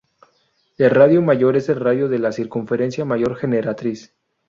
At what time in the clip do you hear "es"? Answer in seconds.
1.57-1.69